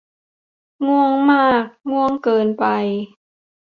[0.85, 2.65] ง่วงมาก ง่วงเกินไป